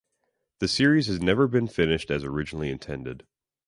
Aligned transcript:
The 0.57 0.67
series 0.67 1.05
has 1.05 1.21
never 1.21 1.47
been 1.47 1.67
finished 1.67 2.09
as 2.09 2.23
originally 2.23 2.71
intended. 2.71 3.23